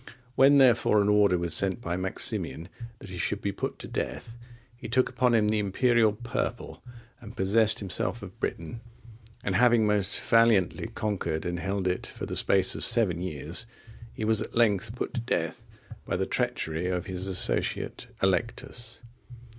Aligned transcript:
When, 0.33 0.57
therefore, 0.57 0.99
an 0.99 1.09
order 1.09 1.37
was 1.37 1.53
sent 1.55 1.79
by 1.79 1.95
Maximian 1.95 2.69
that 2.97 3.11
he 3.11 3.19
should 3.19 3.39
be 3.39 3.51
put 3.51 3.77
to 3.77 3.87
death, 3.87 4.35
he 4.75 4.87
took 4.89 5.09
upon 5.09 5.35
him 5.35 5.49
the 5.49 5.59
imperial 5.59 6.13
purple, 6.13 6.81
and 7.19 7.37
possessed 7.37 7.77
himself 7.77 8.23
of 8.23 8.39
Britain, 8.39 8.81
and 9.43 9.53
having 9.53 9.85
most 9.85 10.19
valiantly 10.19 10.87
conquered 10.87 11.45
and 11.45 11.59
held 11.59 11.87
it 11.87 12.07
for 12.07 12.25
the 12.25 12.35
space 12.35 12.73
of 12.73 12.83
seven 12.83 13.21
years, 13.21 13.67
he 14.11 14.25
was 14.25 14.41
at 14.41 14.55
length 14.55 14.95
put 14.95 15.13
to 15.13 15.21
death 15.21 15.63
by 16.07 16.15
the 16.15 16.25
treachery 16.25 16.87
of 16.87 17.05
his 17.05 17.27
associate 17.27 18.07
Allectus. 18.23 19.03